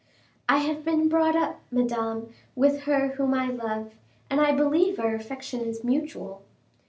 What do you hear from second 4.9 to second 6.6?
our affection is mutual."